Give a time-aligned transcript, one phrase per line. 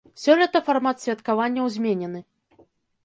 [0.21, 2.19] Сёлета фармат святкаванняў зменены.